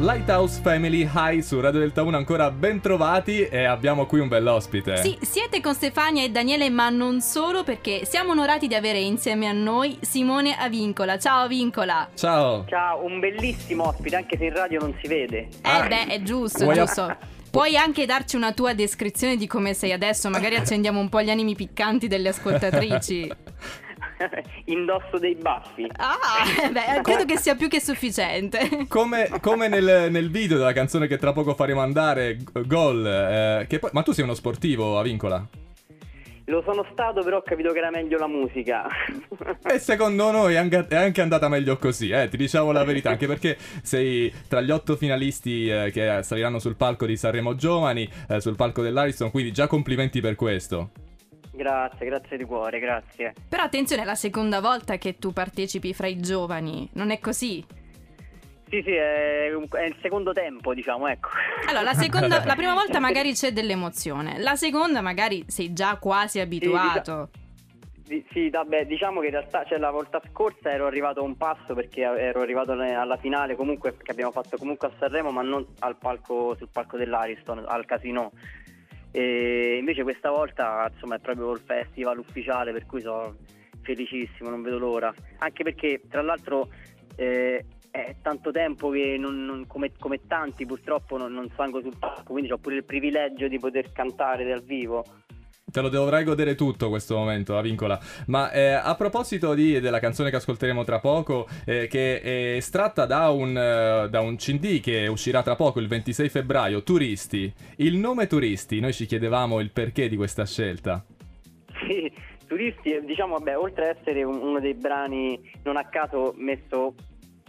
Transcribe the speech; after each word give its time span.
Lighthouse 0.00 0.60
Family 0.62 1.06
High 1.14 1.40
su 1.40 1.60
Radio 1.60 1.80
Delta 1.80 2.02
1 2.02 2.16
ancora 2.16 2.50
ben 2.50 2.80
trovati 2.80 3.42
e 3.42 3.64
abbiamo 3.64 4.06
qui 4.06 4.18
un 4.20 4.28
bell'ospite. 4.28 4.96
Sì, 4.96 5.18
siete 5.20 5.60
con 5.60 5.74
Stefania 5.74 6.24
e 6.24 6.30
Daniele, 6.30 6.70
ma 6.70 6.88
non 6.88 7.20
solo 7.20 7.64
perché 7.64 8.06
siamo 8.06 8.30
onorati 8.30 8.66
di 8.66 8.74
avere 8.74 8.98
insieme 8.98 9.46
a 9.46 9.52
noi 9.52 9.98
Simone 10.00 10.56
Avincola. 10.56 11.18
Ciao 11.18 11.42
Avincola. 11.44 12.08
Ciao. 12.14 12.64
Ciao, 12.66 13.04
un 13.04 13.20
bellissimo 13.20 13.88
ospite, 13.88 14.16
anche 14.16 14.38
se 14.38 14.44
in 14.46 14.54
radio 14.54 14.80
non 14.80 14.96
si 15.02 15.06
vede. 15.06 15.48
Eh 15.62 15.68
Ah. 15.68 15.86
beh, 15.86 16.06
è 16.06 16.22
giusto, 16.22 16.64
Vuoi- 16.64 16.76
giusto. 16.76 17.16
Puoi 17.50 17.76
anche 17.76 18.06
darci 18.06 18.36
una 18.36 18.52
tua 18.52 18.72
descrizione 18.74 19.36
di 19.36 19.46
come 19.48 19.74
sei 19.74 19.92
adesso, 19.92 20.30
magari 20.30 20.54
accendiamo 20.56 20.98
un 20.98 21.08
po' 21.10 21.20
gli 21.20 21.30
animi 21.30 21.54
piccanti 21.54 22.08
delle 22.08 22.30
ascoltatrici. 22.30 23.30
Indosso 24.66 25.18
dei 25.18 25.34
baffi. 25.34 25.86
Ah, 25.96 26.16
beh, 26.70 27.02
credo 27.02 27.24
che 27.24 27.38
sia 27.38 27.54
più 27.54 27.68
che 27.68 27.80
sufficiente. 27.80 28.86
Come, 28.88 29.28
come 29.40 29.68
nel, 29.68 30.08
nel 30.10 30.30
video 30.30 30.58
della 30.58 30.72
canzone 30.72 31.06
che 31.06 31.16
tra 31.16 31.32
poco 31.32 31.54
faremo 31.54 31.80
andare, 31.80 32.38
Gol, 32.66 33.06
eh, 33.06 33.66
che 33.66 33.78
poi- 33.78 33.90
ma 33.92 34.02
tu 34.02 34.12
sei 34.12 34.24
uno 34.24 34.34
sportivo, 34.34 34.98
Avincola? 34.98 35.46
Lo 36.46 36.62
sono 36.64 36.84
stato, 36.90 37.22
però 37.22 37.36
ho 37.36 37.42
capito 37.42 37.70
che 37.70 37.78
era 37.78 37.90
meglio 37.90 38.18
la 38.18 38.26
musica. 38.26 38.84
E 39.62 39.78
secondo 39.78 40.32
noi 40.32 40.54
è 40.54 40.56
anche, 40.56 40.84
è 40.88 40.96
anche 40.96 41.20
andata 41.20 41.48
meglio 41.48 41.78
così, 41.78 42.10
eh, 42.10 42.28
ti 42.28 42.36
diciamo 42.36 42.72
la 42.72 42.82
verità, 42.82 43.10
anche 43.10 43.28
perché 43.28 43.56
sei 43.82 44.32
tra 44.48 44.60
gli 44.60 44.72
otto 44.72 44.96
finalisti 44.96 45.68
eh, 45.68 45.90
che 45.92 46.24
saliranno 46.24 46.58
sul 46.58 46.74
palco 46.74 47.06
di 47.06 47.16
Sanremo 47.16 47.54
Giovani, 47.54 48.10
eh, 48.28 48.40
sul 48.40 48.56
palco 48.56 48.82
dell'Ariston, 48.82 49.30
quindi 49.30 49.52
già 49.52 49.68
complimenti 49.68 50.20
per 50.20 50.34
questo. 50.34 50.90
Grazie, 51.60 52.06
grazie 52.06 52.36
di 52.38 52.44
cuore, 52.44 52.78
grazie. 52.78 53.34
Però 53.48 53.62
attenzione, 53.62 54.02
è 54.02 54.04
la 54.04 54.14
seconda 54.14 54.60
volta 54.60 54.96
che 54.96 55.18
tu 55.18 55.32
partecipi 55.32 55.92
fra 55.92 56.06
i 56.06 56.18
giovani, 56.18 56.88
non 56.94 57.10
è 57.10 57.18
così? 57.18 57.64
Sì, 58.70 58.82
sì, 58.82 58.92
è, 58.92 59.50
è 59.50 59.84
il 59.84 59.96
secondo 60.00 60.32
tempo, 60.32 60.72
diciamo, 60.72 61.08
ecco. 61.08 61.30
Allora, 61.66 61.82
la, 61.82 61.94
seconda, 61.94 62.42
la 62.44 62.54
prima 62.54 62.72
volta 62.72 62.98
magari 62.98 63.32
c'è 63.32 63.52
dell'emozione, 63.52 64.38
la 64.38 64.54
seconda 64.54 65.00
magari 65.00 65.44
sei 65.48 65.72
già 65.72 65.96
quasi 65.96 66.40
abituato. 66.40 67.28
Sì, 68.06 68.24
sì, 68.32 68.50
vabbè, 68.50 68.86
diciamo 68.86 69.20
che 69.20 69.26
in 69.26 69.32
realtà 69.32 69.64
cioè, 69.64 69.78
la 69.78 69.90
volta 69.90 70.20
scorsa 70.30 70.72
ero 70.72 70.86
arrivato 70.86 71.20
a 71.20 71.22
un 71.22 71.36
passo 71.36 71.74
perché 71.74 72.00
ero 72.00 72.40
arrivato 72.40 72.72
alla 72.72 73.16
finale 73.18 73.54
comunque 73.54 73.96
che 73.96 74.10
abbiamo 74.10 74.32
fatto 74.32 74.56
comunque 74.56 74.88
a 74.88 74.92
Sanremo 74.98 75.30
ma 75.30 75.42
non 75.42 75.64
al 75.78 75.96
palco, 75.96 76.56
sul 76.56 76.70
palco 76.72 76.96
dell'Ariston, 76.96 77.64
al 77.68 77.84
casino. 77.84 78.32
E 79.12 79.76
invece 79.78 80.02
questa 80.02 80.30
volta 80.30 80.88
insomma 80.92 81.16
è 81.16 81.20
proprio 81.20 81.52
il 81.52 81.60
festival 81.60 82.18
ufficiale 82.18 82.72
per 82.72 82.86
cui 82.86 83.00
sono 83.00 83.36
felicissimo, 83.82 84.50
non 84.50 84.62
vedo 84.62 84.78
l'ora. 84.78 85.12
Anche 85.38 85.64
perché 85.64 86.02
tra 86.08 86.22
l'altro 86.22 86.68
eh, 87.16 87.64
è 87.90 88.14
tanto 88.22 88.50
tempo 88.52 88.90
che 88.90 89.16
non- 89.18 89.44
non- 89.44 89.66
come, 89.66 89.90
come 89.98 90.20
tanti 90.26 90.64
purtroppo 90.64 91.16
non, 91.16 91.32
non 91.32 91.50
salgo 91.56 91.80
sul 91.80 91.96
palco, 91.98 92.32
quindi 92.32 92.52
ho 92.52 92.58
pure 92.58 92.76
il 92.76 92.84
privilegio 92.84 93.48
di 93.48 93.58
poter 93.58 93.90
cantare 93.92 94.44
dal 94.46 94.62
vivo. 94.62 95.04
Te 95.70 95.80
lo 95.80 95.88
dovrai 95.88 96.24
godere 96.24 96.54
tutto 96.54 96.88
questo 96.88 97.16
momento, 97.16 97.56
Avincola. 97.56 97.98
Ma 98.26 98.50
eh, 98.50 98.70
a 98.72 98.94
proposito 98.96 99.54
di- 99.54 99.78
della 99.80 100.00
canzone 100.00 100.30
che 100.30 100.36
ascolteremo 100.36 100.84
tra 100.84 100.98
poco, 100.98 101.46
eh, 101.64 101.86
che 101.86 102.20
è 102.20 102.56
estratta 102.56 103.06
da 103.06 103.28
un, 103.30 103.56
eh, 103.56 104.08
da 104.08 104.20
un 104.20 104.36
CD 104.36 104.80
che 104.80 105.06
uscirà 105.06 105.42
tra 105.42 105.54
poco, 105.56 105.80
il 105.80 105.88
26 105.88 106.28
febbraio, 106.28 106.82
Turisti. 106.82 107.52
Il 107.76 107.96
nome 107.96 108.26
Turisti, 108.26 108.80
noi 108.80 108.92
ci 108.92 109.06
chiedevamo 109.06 109.60
il 109.60 109.70
perché 109.70 110.08
di 110.08 110.16
questa 110.16 110.44
scelta. 110.46 111.04
Sì, 111.86 112.10
turisti, 112.46 113.00
diciamo, 113.04 113.34
vabbè, 113.38 113.56
oltre 113.56 113.90
ad 113.90 113.96
essere 113.96 114.22
un- 114.24 114.40
uno 114.40 114.60
dei 114.60 114.74
brani 114.74 115.38
non 115.62 115.76
a 115.76 115.84
caso 115.88 116.34
messo 116.36 116.94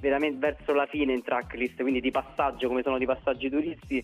veramente 0.00 0.38
verso 0.38 0.72
la 0.72 0.86
fine 0.86 1.12
in 1.12 1.22
tracklist, 1.22 1.80
quindi 1.80 2.00
di 2.00 2.10
passaggio, 2.10 2.68
come 2.68 2.82
sono 2.82 2.98
di 2.98 3.06
passaggi 3.06 3.48
turisti, 3.48 4.02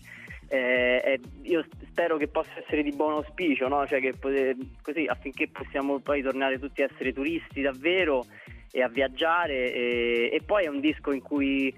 eh, 0.49 1.01
eh, 1.03 1.19
io 1.43 1.65
spero 1.89 2.15
che 2.17 2.27
possa 2.27 2.51
essere 2.63 2.83
di 2.83 2.91
buon 2.91 3.13
auspicio, 3.13 3.67
no? 3.67 3.85
Cioè 3.85 3.99
che 3.99 4.13
pote- 4.13 4.55
così 4.81 5.05
affinché 5.05 5.47
possiamo 5.49 5.99
poi 5.99 6.21
tornare 6.21 6.59
tutti 6.59 6.81
a 6.81 6.87
essere 6.91 7.11
turisti 7.11 7.61
davvero 7.61 8.25
e 8.71 8.81
a 8.81 8.87
viaggiare 8.87 9.73
e, 9.73 10.29
e 10.31 10.41
poi 10.45 10.65
è 10.65 10.67
un 10.67 10.79
disco 10.79 11.11
in 11.11 11.21
cui 11.21 11.73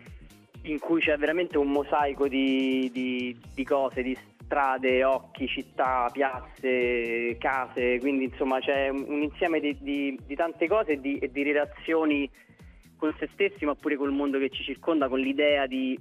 in 0.63 0.77
cui 0.77 0.99
c'è 0.99 1.15
veramente 1.17 1.57
un 1.57 1.69
mosaico 1.71 2.27
di, 2.27 2.89
di- 2.91 3.35
di 3.55 3.63
cose, 3.63 4.03
di 4.03 4.15
strade, 4.43 5.05
occhi, 5.05 5.47
città, 5.47 6.09
piazze, 6.11 7.37
case, 7.39 7.97
quindi 7.99 8.25
insomma 8.25 8.59
c'è 8.59 8.89
un, 8.89 9.21
insieme 9.21 9.61
di, 9.61 9.77
di- 9.79 10.19
di 10.25 10.35
tante 10.35 10.67
cose 10.67 10.93
e 10.93 10.99
di, 10.99 11.17
di 11.31 11.43
relazioni 11.43 12.29
con 12.99 13.15
se 13.17 13.29
stessi 13.33 13.65
ma 13.65 13.73
pure 13.73 13.95
col 13.95 14.11
mondo 14.11 14.37
che 14.37 14.49
ci 14.49 14.61
circonda, 14.61 15.07
con 15.07 15.19
l'idea 15.19 15.65
di, 15.65 15.97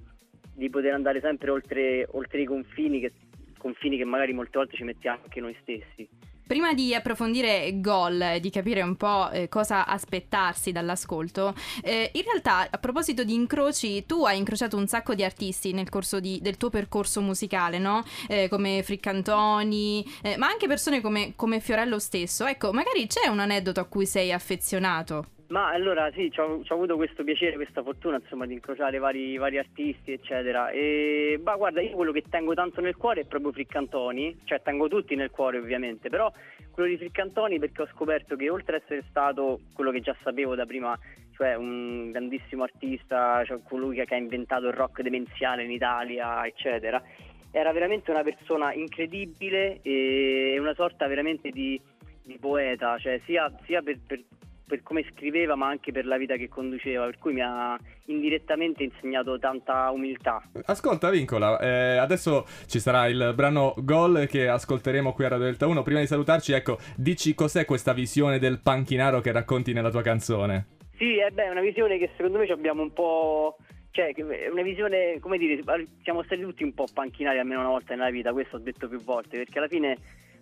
di 0.53 0.69
poter 0.69 0.93
andare 0.93 1.21
sempre 1.21 1.51
oltre, 1.51 2.07
oltre 2.11 2.43
i 2.43 2.45
confini 2.45 3.01
che, 3.01 3.13
confini 3.57 3.97
che 3.97 4.05
magari 4.05 4.33
molte 4.35 4.59
volte 4.59 4.77
ci 4.77 4.85
mettiamo 4.85 5.21
anche 5.23 5.41
noi 5.41 5.57
stessi. 5.63 6.27
Prima 6.49 6.73
di 6.73 6.95
approfondire 6.95 7.79
Gol 7.79 8.23
e 8.23 8.41
di 8.41 8.49
capire 8.49 8.81
un 8.81 8.97
po' 8.97 9.31
eh, 9.31 9.49
cosa 9.51 9.87
aspettarsi 9.87 10.73
dall'ascolto, 10.73 11.55
eh, 11.83 12.11
in 12.15 12.23
realtà 12.23 12.67
a 12.71 12.79
proposito 12.79 13.23
di 13.23 13.35
incroci, 13.35 14.07
tu 14.07 14.25
hai 14.25 14.39
incrociato 14.39 14.79
un 14.79 14.87
sacco 14.87 15.15
di 15.15 15.23
artisti 15.23 15.75
nel 15.75 15.91
corso 15.91 16.21
di- 16.21 16.41
del 16.41 16.57
tuo 16.57 16.71
percorso 16.71 17.21
musicale, 17.21 17.79
no? 17.79 18.03
Eh, 18.29 18.49
come 18.49 18.83
Friccantoni, 18.83 20.03
eh, 20.23 20.39
ma 20.39 20.47
anche 20.47 20.67
persone 20.67 21.03
come, 21.03 21.35
come 21.37 21.61
Fiorello 21.61 21.99
stesso. 21.99 22.47
Ecco, 22.47 22.73
magari 22.73 23.07
c'è 23.07 23.29
un 23.29 23.41
aneddoto 23.41 23.81
a 23.81 23.85
cui 23.85 24.07
sei 24.07 24.33
affezionato. 24.33 25.27
Ma 25.49 25.71
allora 25.71 26.11
sì, 26.13 26.31
ho 26.37 26.63
avuto 26.67 26.97
questo 26.97 27.25
piacere, 27.25 27.55
questa 27.55 27.83
fortuna 27.83 28.17
insomma 28.17 28.45
di 28.45 28.53
incrociare 28.53 28.99
vari, 28.99 29.39
vari 29.39 29.57
artisti 29.57 30.13
eccetera. 30.13 30.69
E 30.69 31.41
ma 31.43 31.57
guarda 31.57 31.81
io 31.81 31.97
quello 31.97 32.13
che 32.13 32.25
tengo 32.29 32.53
tanto 32.53 32.83
nel 32.83 32.97
cuore 32.97 33.23
è 33.23 33.27
proprio 33.27 33.53
Friccantoni, 33.53 34.41
cioè 34.45 34.61
tengo 34.61 34.89
tutti 34.89 35.15
nel 35.15 35.31
cuore 35.31 35.57
ovviamente, 35.57 36.11
però 36.11 36.31
quello 36.71 36.91
di 36.91 36.99
Friccantoni 36.99 37.59
perché 37.59 37.83
ho 37.83 37.89
scoperto 37.95 38.37
che 38.37 38.51
oltre 38.51 38.77
ad 38.77 38.83
essere 38.83 39.05
stato 39.09 39.61
quello 39.73 39.91
che 39.91 40.01
già 40.01 40.15
sapevo 40.23 40.55
da 40.55 40.67
prima, 40.67 40.99
cioè 41.35 41.55
un 41.55 42.11
grandissimo 42.11 42.65
artista, 42.65 43.43
cioè 43.47 43.63
colui 43.63 43.97
che, 43.97 44.05
che 44.05 44.15
ha 44.17 44.19
inventato 44.19 44.67
il 44.67 44.75
rock 44.75 45.01
demenziale 45.01 45.65
in 45.65 45.71
Italia 45.71 46.45
eccetera, 46.47 47.03
era 47.51 47.73
veramente 47.73 48.11
una 48.11 48.23
persona 48.23 48.75
incredibile 48.75 49.81
e 49.81 50.59
una 50.59 50.75
sorta 50.75 51.07
veramente 51.07 51.49
di, 51.49 51.81
di 52.23 52.37
poeta, 52.39 52.99
cioè 52.99 53.19
sia, 53.25 53.51
sia 53.65 53.81
per, 53.81 53.99
per- 54.07 54.25
per 54.69 54.83
come 54.83 55.05
scriveva 55.11 55.57
ma 55.57 55.67
anche 55.67 55.91
per 55.91 56.07
la 56.07 56.19
vita 56.19 56.37
che 56.37 56.49
conduceva, 56.49 57.07
per 57.07 57.19
cui 57.19 57.33
mi 57.33 57.41
ha 57.41 57.77
indirettamente 58.05 58.85
insegnato 58.85 59.39
tanta 59.39 59.91
umiltà. 59.91 60.43
Ascolta, 60.67 61.11
Vincola, 61.11 61.59
eh, 61.59 61.97
adesso 61.97 62.47
ci 62.67 62.79
sarà 62.79 63.09
il 63.09 63.33
brano 63.35 63.75
Gol 63.79 64.27
che 64.29 64.49
ascolteremo 64.49 65.13
qui 65.13 65.25
a 65.25 65.29
Radio 65.29 65.47
Delta 65.47 65.67
1. 65.67 65.83
Prima 65.83 66.01
di 66.01 66.07
salutarci, 66.07 66.53
ecco, 66.53 66.79
dici 66.97 67.35
cos'è 67.35 67.65
questa 67.65 67.93
visione 67.93 68.39
del 68.39 68.61
panchinaro 68.61 69.21
che 69.21 69.33
racconti 69.33 69.73
nella 69.73 69.91
tua 69.91 70.03
canzone? 70.03 70.77
Sì, 70.99 71.17
eh 71.17 71.31
beh, 71.31 71.45
è 71.45 71.51
una 71.51 71.61
visione 71.61 71.97
che 71.97 72.11
secondo 72.17 72.39
me 72.39 72.47
abbiamo 72.47 72.83
un 72.83 72.93
po'... 72.93 73.57
Cioè, 73.91 74.13
è 74.13 74.49
una 74.49 74.63
visione, 74.63 75.19
come 75.19 75.39
dire, 75.39 75.63
siamo 76.03 76.23
stati 76.23 76.43
tutti 76.43 76.63
un 76.63 76.75
po' 76.75 76.87
panchinari 76.93 77.39
almeno 77.39 77.61
una 77.61 77.71
volta 77.71 77.95
nella 77.95 78.11
vita, 78.11 78.33
questo 78.33 78.57
ho 78.57 78.61
detto 78.61 78.87
più 78.87 79.03
volte, 79.03 79.39
perché 79.39 79.59
alla 79.59 79.67
fine, 79.67 79.97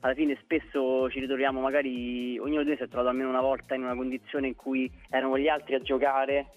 alla 0.06 0.14
fine 0.14 0.38
spesso 0.40 1.10
ci 1.10 1.18
ritroviamo 1.18 1.60
magari, 1.60 2.38
ognuno 2.38 2.62
di 2.62 2.68
noi 2.68 2.76
si 2.76 2.84
è 2.84 2.88
trovato 2.88 3.08
almeno 3.10 3.28
una 3.28 3.40
volta 3.40 3.74
in 3.74 3.82
una 3.82 3.94
condizione 3.94 4.46
in 4.46 4.54
cui 4.54 4.90
erano 5.10 5.36
gli 5.36 5.48
altri 5.48 5.74
a 5.74 5.80
giocare 5.80 6.52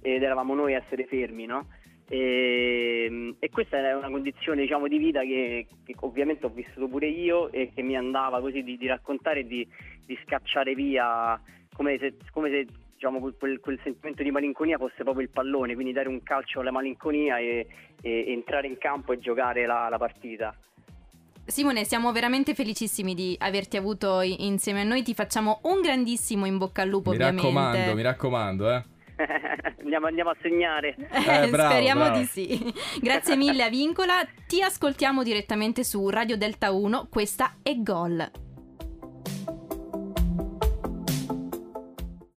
ed 0.00 0.22
eravamo 0.22 0.54
noi 0.54 0.74
a 0.74 0.82
essere 0.82 1.04
fermi, 1.04 1.44
no? 1.44 1.68
E, 2.08 3.34
e 3.38 3.50
questa 3.50 3.78
è 3.78 3.94
una 3.94 4.08
condizione 4.08 4.62
diciamo 4.62 4.86
di 4.86 4.96
vita 4.96 5.20
che, 5.22 5.66
che 5.84 5.94
ovviamente 6.00 6.46
ho 6.46 6.50
vissuto 6.50 6.88
pure 6.88 7.08
io 7.08 7.50
e 7.50 7.72
che 7.74 7.82
mi 7.82 7.96
andava 7.96 8.40
così 8.40 8.62
di, 8.62 8.76
di 8.76 8.86
raccontare 8.86 9.40
e 9.40 9.46
di, 9.46 9.66
di 10.04 10.18
scacciare 10.24 10.74
via 10.74 11.38
come 11.74 11.98
se, 11.98 12.14
come 12.30 12.48
se 12.48 12.66
diciamo, 12.94 13.20
quel, 13.36 13.60
quel 13.60 13.80
sentimento 13.82 14.22
di 14.22 14.30
malinconia 14.30 14.78
fosse 14.78 15.02
proprio 15.02 15.24
il 15.24 15.30
pallone, 15.30 15.74
quindi 15.74 15.92
dare 15.92 16.08
un 16.08 16.22
calcio 16.22 16.60
alla 16.60 16.70
malinconia 16.70 17.38
e, 17.38 17.66
e- 18.00 18.24
e 18.26 18.32
entrare 18.32 18.68
in 18.68 18.78
campo 18.78 19.12
e 19.12 19.18
giocare 19.18 19.66
la, 19.66 19.88
la 19.90 19.98
partita. 19.98 20.56
Simone, 21.46 21.84
siamo 21.84 22.10
veramente 22.12 22.54
felicissimi 22.54 23.14
di 23.14 23.36
averti 23.38 23.76
avuto 23.76 24.20
insieme 24.20 24.80
a 24.80 24.84
noi. 24.84 25.02
Ti 25.02 25.14
facciamo 25.14 25.60
un 25.64 25.80
grandissimo 25.80 26.44
in 26.44 26.58
bocca 26.58 26.82
al 26.82 26.88
lupo, 26.88 27.10
mi 27.10 27.16
ovviamente. 27.16 27.42
raccomando, 27.46 27.94
mi 27.94 28.02
raccomando, 28.02 28.70
eh. 28.70 28.84
andiamo, 29.80 30.06
andiamo 30.06 30.30
a 30.30 30.36
segnare. 30.42 30.96
Eh, 31.26 31.48
bravo, 31.48 31.72
Speriamo 31.72 32.04
bravo. 32.04 32.18
di 32.18 32.24
sì. 32.24 32.74
Grazie 33.00 33.36
mille 33.36 33.62
a 33.62 33.68
Vincola. 33.68 34.26
Ti 34.46 34.62
ascoltiamo 34.62 35.22
direttamente 35.22 35.84
su 35.84 36.08
Radio 36.08 36.36
Delta 36.36 36.72
1. 36.72 37.06
Questa 37.10 37.56
è 37.62 37.74
Gol. 37.76 38.28